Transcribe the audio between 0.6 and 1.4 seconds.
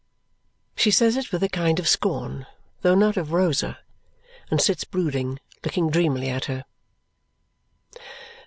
She says it